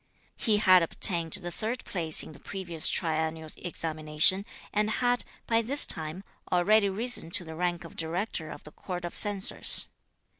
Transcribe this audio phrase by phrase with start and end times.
[0.35, 5.85] He had obtained the third place in the previous triennial examination, and had, by this
[5.85, 9.89] time, already risen to the rank of Director of the Court of Censors.